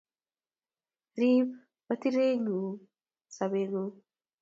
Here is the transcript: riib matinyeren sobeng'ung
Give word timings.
riib 1.17 1.49
matinyeren 1.87 2.47
sobeng'ung 3.35 3.91